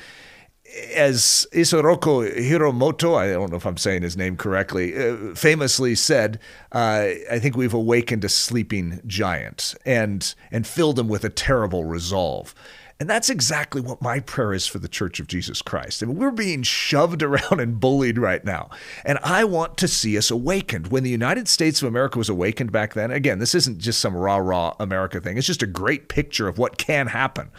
as 0.95 1.47
Isoroku 1.53 2.35
Hiromoto, 2.37 3.17
I 3.17 3.31
don't 3.31 3.51
know 3.51 3.57
if 3.57 3.65
I'm 3.65 3.77
saying 3.77 4.01
his 4.01 4.17
name 4.17 4.37
correctly, 4.37 4.95
uh, 4.95 5.35
famously 5.35 5.95
said, 5.95 6.39
uh, 6.71 7.07
"I 7.31 7.39
think 7.39 7.55
we've 7.55 7.73
awakened 7.73 8.23
a 8.23 8.29
sleeping 8.29 9.01
giant 9.05 9.75
and 9.85 10.33
and 10.51 10.65
filled 10.65 10.99
him 10.99 11.07
with 11.07 11.23
a 11.23 11.29
terrible 11.29 11.83
resolve." 11.83 12.55
And 12.99 13.09
that's 13.09 13.29
exactly 13.29 13.81
what 13.81 14.01
my 14.01 14.19
prayer 14.19 14.53
is 14.53 14.65
for 14.65 14.79
the 14.79 14.87
Church 14.87 15.19
of 15.19 15.27
Jesus 15.27 15.61
Christ. 15.61 16.01
I 16.01 16.05
mean, 16.05 16.17
we're 16.17 16.31
being 16.31 16.63
shoved 16.63 17.21
around 17.23 17.59
and 17.59 17.79
bullied 17.79 18.17
right 18.17 18.43
now. 18.45 18.69
And 19.03 19.19
I 19.23 19.43
want 19.43 19.77
to 19.77 19.87
see 19.87 20.17
us 20.17 20.31
awakened. 20.31 20.87
When 20.87 21.03
the 21.03 21.09
United 21.09 21.47
States 21.47 21.81
of 21.81 21.87
America 21.87 22.17
was 22.17 22.29
awakened 22.29 22.71
back 22.71 22.93
then, 22.93 23.11
again, 23.11 23.39
this 23.39 23.55
isn't 23.55 23.79
just 23.79 23.99
some 23.99 24.15
rah 24.15 24.37
rah 24.37 24.75
America 24.79 25.19
thing, 25.19 25.37
it's 25.37 25.47
just 25.47 25.63
a 25.63 25.67
great 25.67 26.07
picture 26.07 26.47
of 26.47 26.57
what 26.57 26.77
can 26.77 27.07
happen. 27.07 27.51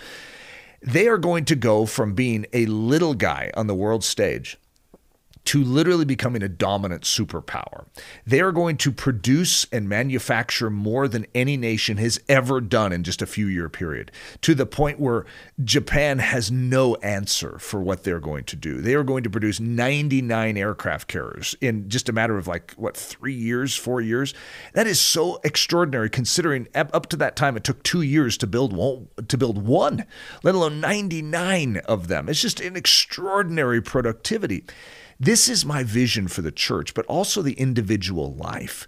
They 0.85 1.09
are 1.09 1.17
going 1.17 1.47
to 1.47 1.57
go 1.57 1.87
from 1.87 2.13
being 2.15 2.45
a 2.53 2.67
little 2.67 3.15
guy 3.15 3.51
on 3.55 3.69
the 3.69 3.75
world 3.75 4.05
stage 4.05 4.59
to 5.45 5.63
literally 5.63 6.05
becoming 6.05 6.43
a 6.43 6.49
dominant 6.49 7.03
superpower. 7.03 7.87
They 8.27 8.41
are 8.41 8.53
going 8.53 8.77
to 8.79 8.93
produce 8.93 9.67
and 9.71 9.89
manufacture 9.89 10.71
more 10.71 11.07
than 11.07 11.27
any 11.35 11.57
nation 11.57 11.99
has 11.99 12.19
ever 12.29 12.61
done 12.61 12.93
in 12.93 13.05
just 13.05 13.21
a 13.21 13.27
few 13.27 13.47
year 13.47 13.69
period, 13.69 14.11
to 14.41 14.55
the 14.55 14.67
point 14.67 14.99
where 14.99 15.27
Japan 15.63 16.19
has 16.19 16.51
no 16.51 16.95
answer 16.97 17.59
for 17.59 17.81
what 17.81 18.05
they're 18.05 18.21
going 18.21 18.45
to 18.45 18.57
do. 18.57 18.81
They 18.81 18.95
are 18.95 19.05
going 19.05 19.23
to 19.25 19.31
produce 19.31 19.61
99 19.61 20.57
aircraft 20.57 21.09
carriers 21.09 21.55
in 21.61 21.89
just 21.89 22.09
a 22.09 22.13
matter 22.13 22.39
of 22.39 22.47
like, 22.47 22.73
what, 22.77 22.97
three 22.97 23.35
years, 23.35 23.77
four 23.77 24.01
years? 24.01 24.35
That 24.73 24.87
is 24.87 25.01
so 25.01 25.41
extraordinary 25.45 26.09
considering 26.09 26.69
up 26.75 27.07
to 27.09 27.17
that 27.17 27.37
time 27.37 27.57
it 27.57 27.65
took 27.65 27.83
two 27.83 28.03
years 28.03 28.39
to 28.39 28.47
build 28.47 28.73
one, 28.73 29.09
to 29.29 29.37
build 29.37 29.67
one, 29.67 30.07
let 30.43 30.55
alone 30.55 30.81
99 30.81 31.79
of 31.85 32.09
them. 32.09 32.29
It's 32.29 32.41
just 32.41 32.61
an 32.61 32.77
extraordinary 32.77 33.83
productivity. 33.83 34.65
This 35.19 35.49
is 35.49 35.65
my 35.65 35.83
vision 35.83 36.29
for 36.29 36.43
the 36.43 36.53
church, 36.53 36.95
but 36.95 37.07
also 37.07 37.43
the 37.43 37.55
individual 37.55 38.35
life. 38.35 38.87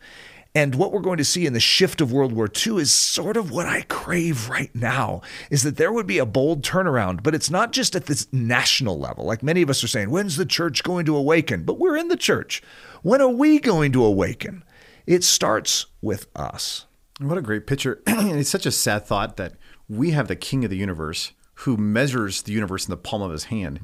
And 0.56 0.74
what 0.74 0.90
we're 0.90 1.00
going 1.00 1.18
to 1.18 1.24
see 1.24 1.44
in 1.44 1.52
the 1.52 1.60
shift 1.60 2.00
of 2.00 2.12
World 2.12 2.32
War 2.32 2.48
II 2.48 2.78
is 2.78 2.90
sort 2.90 3.36
of 3.36 3.50
what 3.50 3.66
I 3.66 3.82
crave 3.82 4.48
right 4.48 4.74
now 4.74 5.20
is 5.50 5.62
that 5.64 5.76
there 5.76 5.92
would 5.92 6.06
be 6.06 6.16
a 6.16 6.24
bold 6.24 6.62
turnaround, 6.62 7.22
but 7.22 7.34
it's 7.34 7.50
not 7.50 7.72
just 7.72 7.94
at 7.94 8.06
this 8.06 8.26
national 8.32 8.98
level. 8.98 9.26
Like 9.26 9.42
many 9.42 9.60
of 9.60 9.68
us 9.68 9.84
are 9.84 9.88
saying, 9.88 10.08
when's 10.08 10.36
the 10.36 10.46
church 10.46 10.82
going 10.82 11.04
to 11.04 11.16
awaken? 11.16 11.64
But 11.64 11.78
we're 11.78 11.98
in 11.98 12.08
the 12.08 12.16
church. 12.16 12.62
When 13.02 13.20
are 13.20 13.28
we 13.28 13.58
going 13.58 13.92
to 13.92 14.02
awaken? 14.02 14.64
It 15.06 15.24
starts 15.24 15.86
with 16.00 16.26
us. 16.34 16.86
What 17.20 17.36
a 17.36 17.42
great 17.42 17.66
picture. 17.66 18.02
it's 18.06 18.48
such 18.48 18.64
a 18.64 18.72
sad 18.72 19.04
thought 19.04 19.36
that 19.36 19.56
we 19.90 20.12
have 20.12 20.26
the 20.26 20.36
king 20.36 20.64
of 20.64 20.70
the 20.70 20.78
universe 20.78 21.32
who 21.60 21.76
measures 21.76 22.42
the 22.42 22.52
universe 22.52 22.86
in 22.86 22.90
the 22.90 22.96
palm 22.96 23.20
of 23.20 23.30
his 23.30 23.44
hand. 23.44 23.78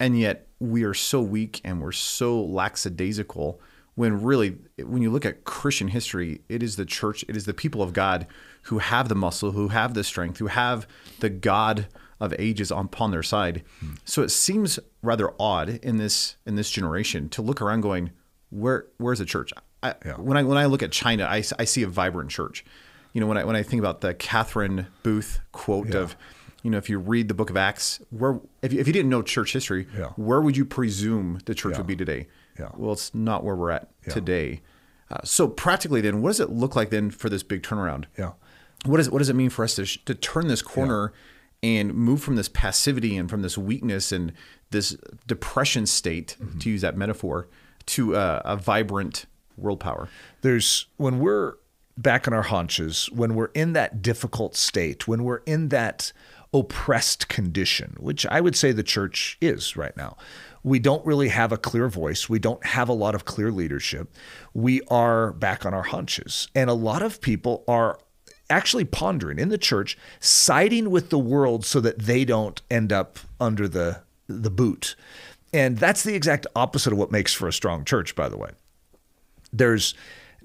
And 0.00 0.18
yet 0.18 0.48
we 0.60 0.84
are 0.84 0.94
so 0.94 1.20
weak 1.20 1.60
and 1.64 1.80
we're 1.80 1.92
so 1.92 2.40
lackadaisical 2.40 3.60
when 3.94 4.22
really 4.22 4.56
when 4.84 5.02
you 5.02 5.10
look 5.10 5.26
at 5.26 5.44
christian 5.44 5.88
history 5.88 6.40
it 6.48 6.62
is 6.62 6.76
the 6.76 6.84
church 6.84 7.24
it 7.28 7.36
is 7.36 7.46
the 7.46 7.54
people 7.54 7.82
of 7.82 7.92
god 7.92 8.26
who 8.62 8.78
have 8.78 9.08
the 9.08 9.14
muscle 9.14 9.52
who 9.52 9.68
have 9.68 9.94
the 9.94 10.04
strength 10.04 10.38
who 10.38 10.46
have 10.46 10.86
the 11.20 11.28
god 11.28 11.86
of 12.20 12.34
ages 12.38 12.70
upon 12.70 13.10
their 13.10 13.22
side 13.22 13.62
hmm. 13.80 13.94
so 14.04 14.22
it 14.22 14.30
seems 14.30 14.78
rather 15.02 15.32
odd 15.38 15.68
in 15.68 15.96
this 15.96 16.36
in 16.46 16.56
this 16.56 16.70
generation 16.70 17.28
to 17.28 17.42
look 17.42 17.60
around 17.60 17.80
going 17.80 18.10
where 18.50 18.86
where's 18.98 19.18
the 19.18 19.24
church 19.24 19.52
I, 19.82 19.94
yeah. 20.04 20.14
when 20.14 20.36
i 20.36 20.42
when 20.42 20.58
i 20.58 20.66
look 20.66 20.82
at 20.82 20.92
china 20.92 21.24
I, 21.24 21.42
I 21.58 21.64
see 21.64 21.82
a 21.82 21.88
vibrant 21.88 22.30
church 22.30 22.64
you 23.12 23.20
know 23.20 23.26
when 23.26 23.38
i 23.38 23.44
when 23.44 23.56
i 23.56 23.62
think 23.62 23.80
about 23.80 24.00
the 24.00 24.14
catherine 24.14 24.86
booth 25.02 25.40
quote 25.52 25.88
yeah. 25.88 26.00
of 26.00 26.16
you 26.68 26.72
know, 26.72 26.76
if 26.76 26.90
you 26.90 26.98
read 26.98 27.28
the 27.28 27.34
book 27.34 27.48
of 27.48 27.56
Acts, 27.56 27.98
where 28.10 28.38
if 28.60 28.74
you, 28.74 28.78
if 28.78 28.86
you 28.86 28.92
didn't 28.92 29.08
know 29.08 29.22
church 29.22 29.54
history, 29.54 29.86
yeah. 29.96 30.08
where 30.16 30.42
would 30.42 30.54
you 30.54 30.66
presume 30.66 31.38
the 31.46 31.54
church 31.54 31.72
yeah. 31.72 31.78
would 31.78 31.86
be 31.86 31.96
today? 31.96 32.26
Yeah. 32.58 32.68
Well, 32.76 32.92
it's 32.92 33.14
not 33.14 33.42
where 33.42 33.56
we're 33.56 33.70
at 33.70 33.88
today. 34.06 34.60
Uh, 35.10 35.20
so 35.24 35.48
practically, 35.48 36.02
then, 36.02 36.20
what 36.20 36.28
does 36.28 36.40
it 36.40 36.50
look 36.50 36.76
like 36.76 36.90
then 36.90 37.10
for 37.10 37.30
this 37.30 37.42
big 37.42 37.62
turnaround? 37.62 38.04
Yeah. 38.18 38.32
What 38.84 38.98
does 38.98 39.08
what 39.08 39.20
does 39.20 39.30
it 39.30 39.34
mean 39.34 39.48
for 39.48 39.64
us 39.64 39.76
to 39.76 39.86
sh- 39.86 40.04
to 40.04 40.14
turn 40.14 40.48
this 40.48 40.60
corner 40.60 41.14
and 41.62 41.94
move 41.94 42.22
from 42.22 42.36
this 42.36 42.50
passivity 42.50 43.16
and 43.16 43.30
from 43.30 43.40
this 43.40 43.56
weakness 43.56 44.12
and 44.12 44.34
this 44.70 44.94
depression 45.26 45.86
state, 45.86 46.36
mm-hmm. 46.38 46.58
to 46.58 46.68
use 46.68 46.82
that 46.82 46.98
metaphor, 46.98 47.48
to 47.86 48.14
uh, 48.14 48.42
a 48.44 48.56
vibrant 48.56 49.24
world 49.56 49.80
power? 49.80 50.10
There's 50.42 50.84
when 50.98 51.18
we're 51.18 51.54
back 51.98 52.28
on 52.28 52.32
our 52.32 52.42
haunches, 52.42 53.10
when 53.10 53.34
we're 53.34 53.50
in 53.54 53.72
that 53.72 54.00
difficult 54.00 54.54
state, 54.54 55.08
when 55.08 55.24
we're 55.24 55.42
in 55.46 55.68
that 55.68 56.12
oppressed 56.52 57.28
condition, 57.28 57.94
which 57.98 58.26
I 58.26 58.40
would 58.40 58.56
say 58.56 58.72
the 58.72 58.82
church 58.82 59.36
is 59.40 59.76
right 59.76 59.96
now. 59.96 60.16
We 60.62 60.78
don't 60.78 61.04
really 61.06 61.28
have 61.28 61.52
a 61.52 61.56
clear 61.56 61.88
voice. 61.88 62.28
We 62.28 62.38
don't 62.38 62.64
have 62.64 62.88
a 62.88 62.94
lot 62.94 63.14
of 63.14 63.24
clear 63.24 63.50
leadership. 63.50 64.12
We 64.54 64.80
are 64.88 65.32
back 65.32 65.64
on 65.64 65.74
our 65.74 65.84
hunches. 65.84 66.48
And 66.54 66.68
a 66.68 66.74
lot 66.74 67.02
of 67.02 67.20
people 67.20 67.64
are 67.68 67.98
actually 68.50 68.84
pondering 68.84 69.38
in 69.38 69.50
the 69.50 69.58
church, 69.58 69.96
siding 70.20 70.90
with 70.90 71.10
the 71.10 71.18
world 71.18 71.64
so 71.64 71.80
that 71.80 71.98
they 72.00 72.24
don't 72.24 72.60
end 72.70 72.92
up 72.92 73.18
under 73.38 73.68
the, 73.68 74.02
the 74.26 74.50
boot. 74.50 74.96
And 75.52 75.78
that's 75.78 76.02
the 76.02 76.14
exact 76.14 76.46
opposite 76.56 76.92
of 76.92 76.98
what 76.98 77.12
makes 77.12 77.32
for 77.32 77.48
a 77.48 77.52
strong 77.52 77.84
church, 77.84 78.14
by 78.14 78.28
the 78.28 78.36
way. 78.36 78.50
There's 79.52 79.94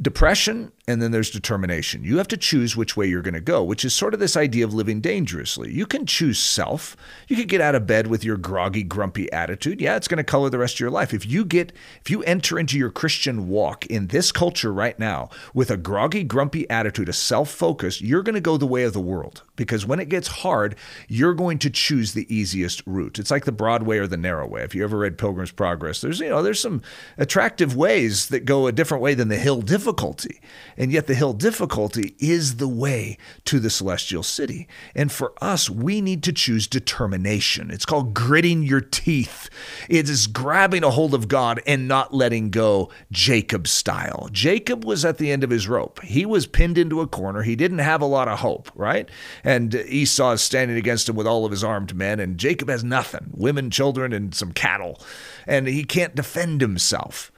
depression 0.01 0.71
and 0.85 1.01
then 1.01 1.11
there's 1.11 1.31
determination. 1.31 2.03
You 2.03 2.17
have 2.17 2.27
to 2.27 2.37
choose 2.37 2.75
which 2.75 2.97
way 2.97 3.07
you're 3.07 3.21
going 3.21 3.33
to 3.33 3.39
go, 3.39 3.63
which 3.63 3.85
is 3.85 3.93
sort 3.93 4.13
of 4.13 4.19
this 4.19 4.35
idea 4.35 4.65
of 4.65 4.73
living 4.73 4.99
dangerously. 4.99 5.71
You 5.71 5.85
can 5.85 6.05
choose 6.05 6.37
self. 6.37 6.97
You 7.29 7.37
could 7.37 7.47
get 7.47 7.61
out 7.61 7.75
of 7.75 7.87
bed 7.87 8.07
with 8.07 8.25
your 8.25 8.35
groggy, 8.35 8.83
grumpy 8.83 9.31
attitude. 9.31 9.79
Yeah, 9.79 9.95
it's 9.95 10.09
going 10.09 10.17
to 10.17 10.25
color 10.25 10.49
the 10.49 10.57
rest 10.57 10.75
of 10.75 10.79
your 10.81 10.89
life. 10.89 11.13
If 11.13 11.25
you 11.25 11.45
get 11.45 11.71
if 12.01 12.09
you 12.09 12.21
enter 12.23 12.59
into 12.59 12.77
your 12.77 12.89
Christian 12.89 13.47
walk 13.47 13.85
in 13.85 14.07
this 14.07 14.33
culture 14.33 14.73
right 14.73 14.99
now 14.99 15.29
with 15.53 15.71
a 15.71 15.77
groggy, 15.77 16.23
grumpy 16.23 16.69
attitude, 16.69 17.07
a 17.07 17.13
self-focus, 17.13 18.01
you're 18.01 18.23
going 18.23 18.35
to 18.35 18.41
go 18.41 18.57
the 18.57 18.67
way 18.67 18.83
of 18.83 18.91
the 18.91 18.99
world 18.99 19.43
because 19.55 19.85
when 19.85 19.99
it 19.99 20.09
gets 20.09 20.27
hard, 20.27 20.75
you're 21.07 21.33
going 21.33 21.59
to 21.59 21.69
choose 21.69 22.13
the 22.13 22.33
easiest 22.33 22.81
route. 22.85 23.19
It's 23.19 23.31
like 23.31 23.45
the 23.45 23.51
broad 23.53 23.83
way 23.83 23.99
or 23.99 24.07
the 24.07 24.17
narrow 24.17 24.47
way. 24.47 24.63
If 24.63 24.75
you 24.75 24.83
ever 24.83 24.97
read 24.97 25.17
Pilgrim's 25.17 25.51
Progress, 25.51 26.01
there's 26.01 26.19
you 26.19 26.29
know, 26.29 26.43
there's 26.43 26.59
some 26.59 26.81
attractive 27.17 27.73
ways 27.73 28.27
that 28.27 28.43
go 28.43 28.67
a 28.67 28.73
different 28.73 29.01
way 29.01 29.13
than 29.13 29.29
the 29.29 29.37
hill 29.37 29.61
difficulty. 29.61 30.41
And 30.77 30.91
yet, 30.91 31.07
the 31.07 31.15
hill 31.15 31.33
difficulty 31.33 32.15
is 32.19 32.57
the 32.57 32.67
way 32.67 33.17
to 33.45 33.59
the 33.59 33.69
celestial 33.69 34.23
city. 34.23 34.67
And 34.95 35.11
for 35.11 35.33
us, 35.41 35.69
we 35.69 36.01
need 36.01 36.23
to 36.23 36.33
choose 36.33 36.67
determination. 36.67 37.71
It's 37.71 37.85
called 37.85 38.13
gritting 38.13 38.63
your 38.63 38.81
teeth, 38.81 39.49
it 39.89 40.09
is 40.09 40.27
grabbing 40.27 40.83
a 40.83 40.89
hold 40.89 41.13
of 41.13 41.27
God 41.27 41.61
and 41.65 41.87
not 41.87 42.13
letting 42.13 42.49
go, 42.49 42.89
Jacob 43.11 43.67
style. 43.67 44.29
Jacob 44.31 44.85
was 44.85 45.05
at 45.05 45.17
the 45.17 45.31
end 45.31 45.43
of 45.43 45.49
his 45.49 45.67
rope. 45.67 46.01
He 46.01 46.25
was 46.25 46.47
pinned 46.47 46.77
into 46.77 47.01
a 47.01 47.07
corner. 47.07 47.43
He 47.43 47.55
didn't 47.55 47.79
have 47.79 48.01
a 48.01 48.05
lot 48.05 48.27
of 48.27 48.39
hope, 48.39 48.71
right? 48.75 49.09
And 49.43 49.73
Esau 49.75 50.31
is 50.31 50.41
standing 50.41 50.77
against 50.77 51.09
him 51.09 51.15
with 51.15 51.27
all 51.27 51.45
of 51.45 51.51
his 51.51 51.63
armed 51.63 51.95
men, 51.95 52.19
and 52.19 52.37
Jacob 52.37 52.69
has 52.69 52.83
nothing 52.83 53.31
women, 53.33 53.69
children, 53.69 54.13
and 54.13 54.33
some 54.33 54.51
cattle. 54.51 55.01
And 55.47 55.67
he 55.67 55.83
can't 55.83 56.15
defend 56.15 56.61
himself. 56.61 57.31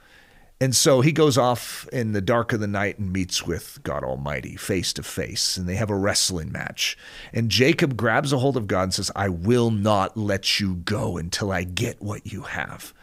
And 0.58 0.74
so 0.74 1.02
he 1.02 1.12
goes 1.12 1.36
off 1.36 1.86
in 1.92 2.12
the 2.12 2.22
dark 2.22 2.52
of 2.54 2.60
the 2.60 2.66
night 2.66 2.98
and 2.98 3.12
meets 3.12 3.46
with 3.46 3.78
God 3.82 4.02
Almighty 4.02 4.56
face 4.56 4.94
to 4.94 5.02
face, 5.02 5.58
and 5.58 5.68
they 5.68 5.74
have 5.74 5.90
a 5.90 5.96
wrestling 5.96 6.50
match. 6.50 6.96
And 7.34 7.50
Jacob 7.50 7.96
grabs 7.96 8.32
a 8.32 8.38
hold 8.38 8.56
of 8.56 8.66
God 8.66 8.84
and 8.84 8.94
says, 8.94 9.10
I 9.14 9.28
will 9.28 9.70
not 9.70 10.16
let 10.16 10.58
you 10.58 10.76
go 10.76 11.18
until 11.18 11.52
I 11.52 11.64
get 11.64 12.00
what 12.00 12.32
you 12.32 12.42
have. 12.42 12.94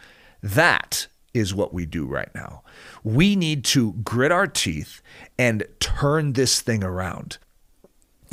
That 0.42 1.06
is 1.32 1.54
what 1.54 1.72
we 1.72 1.86
do 1.86 2.06
right 2.06 2.32
now. 2.34 2.62
We 3.04 3.36
need 3.36 3.64
to 3.66 3.92
grit 4.04 4.32
our 4.32 4.46
teeth 4.48 5.00
and 5.38 5.64
turn 5.78 6.32
this 6.32 6.60
thing 6.60 6.82
around. 6.82 7.38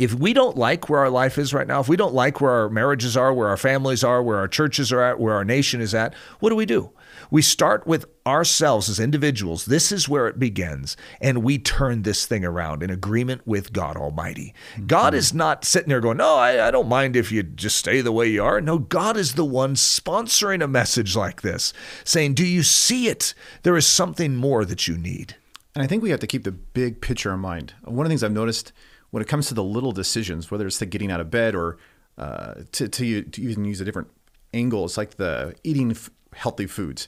If 0.01 0.15
we 0.15 0.33
don't 0.33 0.57
like 0.57 0.89
where 0.89 1.01
our 1.01 1.11
life 1.11 1.37
is 1.37 1.53
right 1.53 1.67
now, 1.67 1.79
if 1.79 1.87
we 1.87 1.95
don't 1.95 2.15
like 2.15 2.41
where 2.41 2.49
our 2.49 2.69
marriages 2.69 3.15
are, 3.15 3.31
where 3.31 3.49
our 3.49 3.55
families 3.55 4.03
are, 4.03 4.23
where 4.23 4.39
our 4.39 4.47
churches 4.47 4.91
are 4.91 4.99
at, 4.99 5.19
where 5.19 5.35
our 5.35 5.45
nation 5.45 5.79
is 5.79 5.93
at, 5.93 6.15
what 6.39 6.49
do 6.49 6.55
we 6.55 6.65
do? 6.65 6.89
We 7.29 7.43
start 7.43 7.85
with 7.85 8.05
ourselves 8.25 8.89
as 8.89 8.99
individuals. 8.99 9.65
This 9.65 9.91
is 9.91 10.09
where 10.09 10.27
it 10.27 10.39
begins. 10.39 10.97
And 11.21 11.43
we 11.43 11.59
turn 11.59 12.01
this 12.01 12.25
thing 12.25 12.43
around 12.43 12.81
in 12.81 12.89
agreement 12.89 13.45
with 13.45 13.73
God 13.73 13.95
Almighty. 13.95 14.55
Mm-hmm. 14.73 14.87
God 14.87 15.13
is 15.13 15.35
not 15.35 15.65
sitting 15.65 15.89
there 15.89 16.01
going, 16.01 16.17
No, 16.17 16.33
I, 16.33 16.67
I 16.67 16.71
don't 16.71 16.89
mind 16.89 17.15
if 17.15 17.31
you 17.31 17.43
just 17.43 17.75
stay 17.75 18.01
the 18.01 18.11
way 18.11 18.27
you 18.27 18.43
are. 18.43 18.59
No, 18.59 18.79
God 18.79 19.17
is 19.17 19.35
the 19.35 19.45
one 19.45 19.75
sponsoring 19.75 20.63
a 20.63 20.67
message 20.67 21.15
like 21.15 21.43
this, 21.43 21.73
saying, 22.03 22.33
Do 22.33 22.45
you 22.45 22.63
see 22.63 23.07
it? 23.07 23.35
There 23.61 23.77
is 23.77 23.85
something 23.85 24.35
more 24.35 24.65
that 24.65 24.87
you 24.87 24.97
need. 24.97 25.35
And 25.75 25.83
I 25.83 25.87
think 25.87 26.01
we 26.01 26.09
have 26.09 26.19
to 26.21 26.27
keep 26.27 26.43
the 26.43 26.51
big 26.51 27.01
picture 27.01 27.31
in 27.31 27.39
mind. 27.39 27.75
One 27.83 27.99
of 27.99 28.09
the 28.09 28.09
things 28.09 28.23
I've 28.23 28.31
noticed 28.31 28.73
when 29.11 29.21
it 29.21 29.27
comes 29.27 29.47
to 29.47 29.53
the 29.53 29.63
little 29.63 29.91
decisions, 29.91 30.49
whether 30.49 30.65
it's 30.65 30.79
the 30.79 30.85
getting 30.85 31.11
out 31.11 31.19
of 31.19 31.29
bed 31.29 31.53
or 31.53 31.77
uh, 32.17 32.55
to, 32.71 32.87
to, 32.87 33.21
to 33.23 33.41
even 33.41 33.65
use 33.65 33.79
a 33.79 33.85
different 33.85 34.09
angle, 34.53 34.85
it's 34.85 34.97
like 34.97 35.17
the 35.17 35.55
eating 35.63 35.95
healthy 36.33 36.67
foods. 36.67 37.07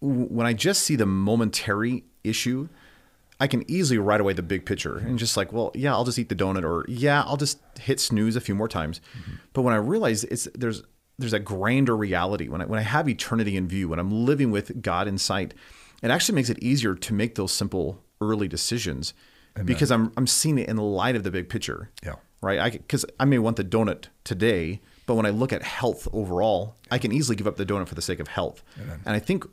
When 0.00 0.46
I 0.46 0.52
just 0.52 0.82
see 0.82 0.96
the 0.96 1.06
momentary 1.06 2.04
issue, 2.24 2.68
I 3.38 3.46
can 3.46 3.68
easily 3.70 3.98
write 3.98 4.20
away 4.20 4.34
the 4.34 4.42
big 4.42 4.66
picture 4.66 4.98
and 4.98 5.18
just 5.18 5.36
like, 5.36 5.52
well, 5.52 5.72
yeah, 5.74 5.92
I'll 5.92 6.04
just 6.04 6.18
eat 6.18 6.28
the 6.28 6.34
donut, 6.34 6.62
or 6.62 6.84
yeah, 6.88 7.22
I'll 7.22 7.38
just 7.38 7.58
hit 7.80 7.98
snooze 7.98 8.36
a 8.36 8.40
few 8.40 8.54
more 8.54 8.68
times. 8.68 9.00
Mm-hmm. 9.18 9.32
But 9.54 9.62
when 9.62 9.72
I 9.72 9.78
realize 9.78 10.24
it's 10.24 10.46
there's 10.54 10.82
there's 11.18 11.32
a 11.32 11.38
grander 11.38 11.96
reality 11.96 12.48
when 12.48 12.60
I 12.60 12.66
when 12.66 12.78
I 12.78 12.82
have 12.82 13.08
eternity 13.08 13.56
in 13.56 13.66
view, 13.66 13.88
when 13.88 13.98
I'm 13.98 14.26
living 14.26 14.50
with 14.50 14.82
God 14.82 15.08
in 15.08 15.16
sight, 15.16 15.54
it 16.02 16.10
actually 16.10 16.34
makes 16.34 16.50
it 16.50 16.58
easier 16.62 16.94
to 16.94 17.14
make 17.14 17.34
those 17.34 17.52
simple 17.52 18.02
early 18.20 18.48
decisions 18.48 19.14
Amen. 19.56 19.66
because 19.66 19.90
I'm 19.90 20.12
I'm 20.16 20.26
seeing 20.26 20.58
it 20.58 20.68
in 20.68 20.76
the 20.76 20.82
light 20.82 21.16
of 21.16 21.22
the 21.22 21.30
big 21.30 21.48
picture. 21.48 21.90
Yeah. 22.04 22.14
Right. 22.40 22.58
I 22.58 22.70
because 22.70 23.04
I 23.18 23.24
may 23.24 23.38
want 23.38 23.56
the 23.56 23.64
donut 23.64 24.06
today, 24.24 24.80
but 25.06 25.14
when 25.14 25.26
I 25.26 25.30
look 25.30 25.52
at 25.52 25.62
health 25.62 26.08
overall, 26.12 26.76
I 26.90 26.98
can 26.98 27.12
easily 27.12 27.36
give 27.36 27.46
up 27.46 27.56
the 27.56 27.66
donut 27.66 27.88
for 27.88 27.94
the 27.94 28.02
sake 28.02 28.20
of 28.20 28.28
health. 28.28 28.62
Amen. 28.80 29.00
And 29.04 29.14
I 29.14 29.18
think 29.18 29.44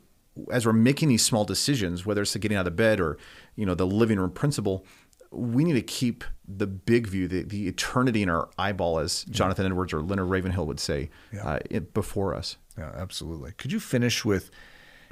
as 0.52 0.64
we're 0.64 0.72
making 0.72 1.08
these 1.08 1.24
small 1.24 1.44
decisions, 1.44 2.06
whether 2.06 2.22
it's 2.22 2.36
getting 2.36 2.56
out 2.56 2.66
of 2.66 2.76
bed 2.76 3.00
or 3.00 3.18
you 3.56 3.66
know 3.66 3.74
the 3.74 3.86
living 3.86 4.18
room 4.18 4.30
principle, 4.30 4.86
we 5.30 5.64
need 5.64 5.74
to 5.74 5.82
keep 5.82 6.24
the 6.46 6.66
big 6.66 7.06
view, 7.06 7.28
the, 7.28 7.42
the 7.42 7.68
eternity 7.68 8.22
in 8.22 8.30
our 8.30 8.48
eyeball, 8.58 8.98
as 8.98 9.24
Jonathan 9.24 9.64
yeah. 9.64 9.70
Edwards 9.70 9.92
or 9.92 10.00
Leonard 10.00 10.28
Ravenhill 10.28 10.66
would 10.66 10.80
say, 10.80 11.10
yeah. 11.32 11.46
uh, 11.46 11.58
it, 11.70 11.92
before 11.92 12.34
us. 12.34 12.56
Yeah, 12.78 12.90
absolutely. 12.96 13.52
Could 13.52 13.72
you 13.72 13.80
finish 13.80 14.24
with 14.24 14.50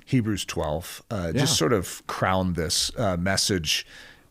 Hebrews 0.06 0.44
12? 0.44 1.02
Uh, 1.10 1.32
yeah. 1.34 1.40
Just 1.40 1.58
sort 1.58 1.72
of 1.72 2.06
crown 2.06 2.54
this 2.54 2.90
uh, 2.96 3.16
message 3.16 3.86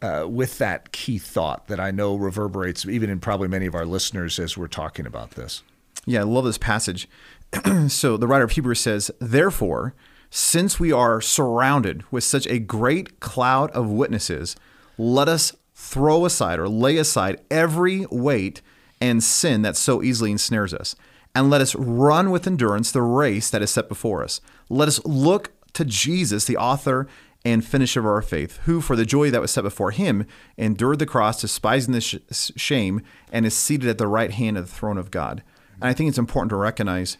uh, 0.05 0.27
with 0.27 0.59
that 0.59 0.91
key 0.91 1.17
thought 1.17 1.67
that 1.67 1.79
I 1.79 1.89
know 1.89 2.15
reverberates 2.15 2.85
even 2.85 3.09
in 3.09 3.19
probably 3.19 3.47
many 3.47 3.65
of 3.65 3.73
our 3.73 3.85
listeners 3.85 4.37
as 4.37 4.55
we're 4.55 4.67
talking 4.67 5.07
about 5.07 5.31
this. 5.31 5.63
Yeah, 6.05 6.19
I 6.19 6.23
love 6.23 6.45
this 6.45 6.59
passage. 6.59 7.09
so 7.87 8.15
the 8.15 8.27
writer 8.27 8.43
of 8.43 8.51
Hebrews 8.51 8.79
says, 8.79 9.09
Therefore, 9.19 9.95
since 10.29 10.79
we 10.79 10.91
are 10.91 11.21
surrounded 11.21 12.03
with 12.11 12.23
such 12.23 12.45
a 12.45 12.59
great 12.59 13.19
cloud 13.19 13.71
of 13.71 13.89
witnesses, 13.89 14.55
let 14.97 15.27
us 15.27 15.53
throw 15.73 16.25
aside 16.25 16.59
or 16.59 16.69
lay 16.69 16.97
aside 16.97 17.41
every 17.49 18.05
weight 18.11 18.61
and 19.01 19.23
sin 19.23 19.63
that 19.63 19.75
so 19.75 20.03
easily 20.03 20.31
ensnares 20.31 20.73
us. 20.73 20.95
And 21.33 21.49
let 21.49 21.61
us 21.61 21.73
run 21.75 22.29
with 22.29 22.45
endurance 22.45 22.91
the 22.91 23.01
race 23.01 23.49
that 23.49 23.63
is 23.63 23.71
set 23.71 23.89
before 23.89 24.23
us. 24.23 24.39
Let 24.69 24.87
us 24.87 25.03
look 25.03 25.51
to 25.73 25.83
Jesus, 25.83 26.45
the 26.45 26.57
author 26.57 27.07
and 27.45 27.63
finisher 27.63 27.99
of 27.99 28.07
our 28.07 28.23
faith, 28.23 28.57
who, 28.65 28.81
for 28.81 28.95
the 28.95 29.05
joy 29.05 29.29
that 29.29 29.39
was 29.39 29.51
set 29.51 29.63
before 29.63 29.91
him, 29.91 30.25
endured 30.57 30.97
the 30.97 31.05
cross, 31.05 31.39
despising 31.39 31.93
the 31.93 32.01
sh- 32.01 32.17
shame, 32.31 33.01
and 33.31 33.45
is 33.45 33.55
seated 33.55 33.87
at 33.87 33.99
the 33.99 34.07
right 34.07 34.31
hand 34.31 34.57
of 34.57 34.65
the 34.67 34.75
throne 34.75 34.97
of 34.97 35.11
God. 35.11 35.43
And 35.75 35.85
I 35.85 35.93
think 35.93 36.09
it's 36.09 36.17
important 36.17 36.49
to 36.49 36.55
recognize 36.55 37.17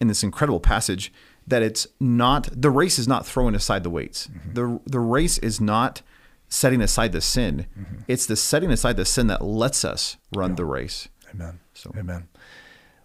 in 0.00 0.08
this 0.08 0.22
incredible 0.22 0.60
passage 0.60 1.10
that 1.46 1.62
it's 1.62 1.86
not 1.98 2.48
the 2.52 2.70
race 2.70 2.98
is 2.98 3.08
not 3.08 3.26
throwing 3.26 3.54
aside 3.54 3.84
the 3.84 3.90
weights. 3.90 4.26
Mm-hmm. 4.26 4.52
The 4.54 4.80
the 4.86 5.00
race 5.00 5.38
is 5.38 5.60
not 5.60 6.02
setting 6.48 6.80
aside 6.80 7.12
the 7.12 7.20
sin. 7.20 7.66
Mm-hmm. 7.78 7.96
It's 8.08 8.26
the 8.26 8.36
setting 8.36 8.70
aside 8.70 8.96
the 8.96 9.04
sin 9.04 9.28
that 9.28 9.42
lets 9.42 9.84
us 9.84 10.16
run 10.34 10.50
yeah. 10.50 10.56
the 10.56 10.64
race. 10.64 11.08
Amen. 11.32 11.60
So 11.72 11.92
Amen 11.96 12.28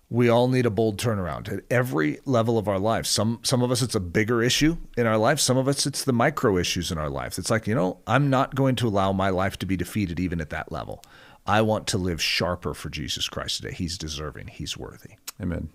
we 0.09 0.27
all 0.27 0.47
need 0.47 0.65
a 0.65 0.71
bold 0.71 0.97
turnaround 0.97 1.51
at 1.51 1.63
every 1.69 2.19
level 2.25 2.57
of 2.57 2.67
our 2.67 2.79
lives. 2.79 3.09
Some 3.09 3.39
some 3.43 3.61
of 3.61 3.71
us 3.71 3.81
it's 3.81 3.95
a 3.95 3.99
bigger 3.99 4.41
issue 4.41 4.77
in 4.97 5.05
our 5.05 5.17
life. 5.17 5.39
Some 5.39 5.57
of 5.57 5.67
us 5.67 5.85
it's 5.85 6.03
the 6.03 6.13
micro 6.13 6.57
issues 6.57 6.91
in 6.91 6.97
our 6.97 7.09
lives. 7.09 7.37
It's 7.37 7.49
like, 7.51 7.67
you 7.67 7.75
know, 7.75 7.99
I'm 8.07 8.29
not 8.29 8.55
going 8.55 8.75
to 8.77 8.87
allow 8.87 9.13
my 9.13 9.29
life 9.29 9.57
to 9.59 9.65
be 9.65 9.77
defeated 9.77 10.19
even 10.19 10.41
at 10.41 10.49
that 10.49 10.71
level. 10.71 11.03
I 11.45 11.61
want 11.61 11.87
to 11.87 11.97
live 11.97 12.21
sharper 12.21 12.73
for 12.73 12.89
Jesus 12.89 13.27
Christ 13.27 13.57
today. 13.61 13.73
He's 13.73 13.97
deserving. 13.97 14.47
He's 14.47 14.77
worthy. 14.77 15.11
Amen. 15.41 15.69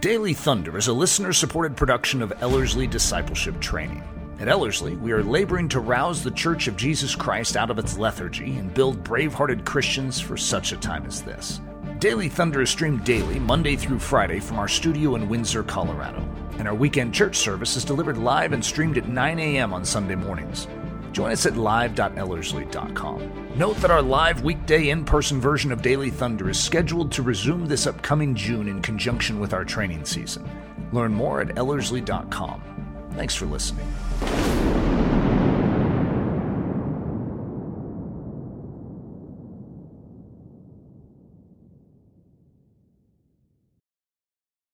Daily 0.00 0.34
Thunder 0.34 0.78
is 0.78 0.88
a 0.88 0.92
listener 0.92 1.32
supported 1.32 1.76
production 1.76 2.22
of 2.22 2.32
Ellerslie 2.42 2.86
Discipleship 2.86 3.60
Training. 3.60 4.02
At 4.40 4.48
Ellerslie, 4.48 4.96
we 4.96 5.12
are 5.12 5.22
laboring 5.22 5.68
to 5.70 5.80
rouse 5.80 6.24
the 6.24 6.30
Church 6.30 6.66
of 6.68 6.76
Jesus 6.76 7.14
Christ 7.14 7.56
out 7.56 7.70
of 7.70 7.78
its 7.78 7.98
lethargy 7.98 8.56
and 8.56 8.72
build 8.74 9.04
brave 9.04 9.32
hearted 9.32 9.64
Christians 9.64 10.20
for 10.20 10.36
such 10.36 10.72
a 10.72 10.76
time 10.76 11.06
as 11.06 11.22
this. 11.22 11.60
Daily 11.98 12.28
Thunder 12.28 12.62
is 12.62 12.70
streamed 12.70 13.04
daily, 13.04 13.38
Monday 13.38 13.76
through 13.76 13.98
Friday, 13.98 14.40
from 14.40 14.58
our 14.58 14.68
studio 14.68 15.14
in 15.14 15.28
Windsor, 15.28 15.62
Colorado. 15.62 16.28
And 16.58 16.68
our 16.68 16.74
weekend 16.74 17.14
church 17.14 17.36
service 17.36 17.76
is 17.76 17.84
delivered 17.84 18.18
live 18.18 18.52
and 18.52 18.64
streamed 18.64 18.98
at 18.98 19.08
9 19.08 19.38
a.m. 19.38 19.72
on 19.72 19.84
Sunday 19.84 20.14
mornings. 20.14 20.68
Join 21.12 21.30
us 21.30 21.46
at 21.46 21.56
live.ellerslie.com. 21.56 23.48
Note 23.56 23.76
that 23.76 23.90
our 23.90 24.02
live 24.02 24.42
weekday 24.42 24.90
in 24.90 25.04
person 25.04 25.40
version 25.40 25.70
of 25.70 25.80
Daily 25.80 26.10
Thunder 26.10 26.50
is 26.50 26.58
scheduled 26.58 27.12
to 27.12 27.22
resume 27.22 27.66
this 27.66 27.86
upcoming 27.86 28.34
June 28.34 28.68
in 28.68 28.82
conjunction 28.82 29.38
with 29.38 29.54
our 29.54 29.64
training 29.64 30.04
season. 30.04 30.44
Learn 30.92 31.14
more 31.14 31.40
at 31.40 31.54
ellerslie.com. 31.54 32.62
Thanks 33.12 33.34
for 33.34 33.46
listening. 33.46 33.86